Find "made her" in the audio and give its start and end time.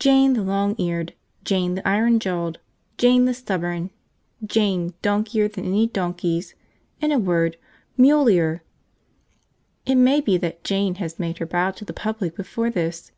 11.20-11.46